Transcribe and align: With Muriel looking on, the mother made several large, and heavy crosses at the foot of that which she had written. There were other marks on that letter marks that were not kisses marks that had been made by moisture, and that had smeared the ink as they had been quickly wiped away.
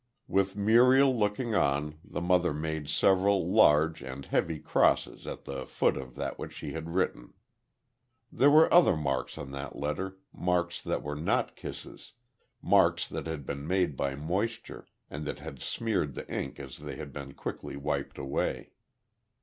With 0.27 0.55
Muriel 0.55 1.15
looking 1.15 1.53
on, 1.53 1.99
the 2.03 2.21
mother 2.21 2.55
made 2.55 2.89
several 2.89 3.47
large, 3.51 4.01
and 4.01 4.25
heavy 4.25 4.57
crosses 4.57 5.27
at 5.27 5.43
the 5.45 5.67
foot 5.67 5.95
of 5.95 6.15
that 6.15 6.39
which 6.39 6.53
she 6.53 6.71
had 6.73 6.95
written. 6.95 7.35
There 8.31 8.49
were 8.49 8.73
other 8.73 8.97
marks 8.97 9.37
on 9.37 9.51
that 9.51 9.75
letter 9.75 10.17
marks 10.33 10.81
that 10.81 11.03
were 11.03 11.13
not 11.15 11.55
kisses 11.55 12.13
marks 12.63 13.07
that 13.09 13.27
had 13.27 13.45
been 13.45 13.67
made 13.67 13.95
by 13.95 14.15
moisture, 14.15 14.87
and 15.11 15.23
that 15.27 15.37
had 15.37 15.59
smeared 15.61 16.15
the 16.15 16.27
ink 16.33 16.59
as 16.59 16.79
they 16.79 16.95
had 16.95 17.13
been 17.13 17.35
quickly 17.35 17.77
wiped 17.77 18.17
away. 18.17 18.71